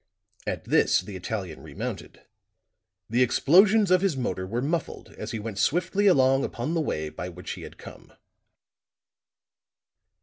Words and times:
At 0.47 0.63
this 0.65 0.99
the 1.01 1.15
Italian 1.15 1.61
remounted; 1.61 2.23
the 3.07 3.21
explosions 3.21 3.91
of 3.91 4.01
his 4.01 4.17
motor 4.17 4.47
were 4.47 4.59
muffled 4.59 5.09
as 5.09 5.29
he 5.29 5.37
went 5.37 5.59
swiftly 5.59 6.07
along 6.07 6.43
upon 6.43 6.73
the 6.73 6.81
way 6.81 7.09
by 7.09 7.29
which 7.29 7.51
he 7.51 7.61
had 7.61 7.77
come. 7.77 8.11